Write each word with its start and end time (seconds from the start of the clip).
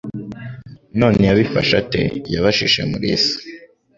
None 0.99 1.21
yabifashe 1.29 1.73
ate?" 1.81 2.01
yabajije 2.33 2.81
Mulisa. 2.89 3.35